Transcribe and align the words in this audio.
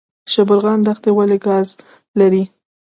شبرغان 0.33 0.79
دښتې 0.87 1.09
ولې 1.17 1.37
ګاز 1.47 1.69
لري؟ 2.19 2.43